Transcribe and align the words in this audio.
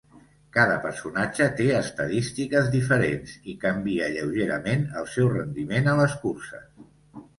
Cada 0.55 0.77
personatge 0.85 1.45
té 1.59 1.67
estadístiques 1.79 2.69
diferents, 2.75 3.35
i 3.53 3.57
canvia 3.67 4.09
lleugerament 4.17 4.89
el 5.03 5.09
seu 5.17 5.33
rendiment 5.35 5.91
a 5.93 5.99
les 6.01 6.17
curses. 6.25 6.69